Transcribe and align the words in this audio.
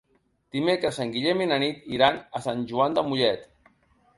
Dimecres 0.55 0.97
en 1.03 1.11
Guillem 1.17 1.43
i 1.45 1.47
na 1.51 1.59
Nit 1.65 1.85
iran 1.99 2.17
a 2.41 2.41
Sant 2.47 2.67
Joan 2.73 2.99
de 2.99 3.05
Mollet. 3.11 3.47